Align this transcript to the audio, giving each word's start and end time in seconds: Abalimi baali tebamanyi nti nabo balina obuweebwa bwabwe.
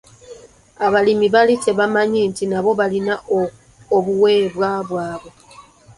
Abalimi 0.85 1.27
baali 1.33 1.55
tebamanyi 1.65 2.21
nti 2.29 2.43
nabo 2.51 2.71
balina 2.79 3.13
obuweebwa 3.97 4.69
bwabwe. 4.89 5.31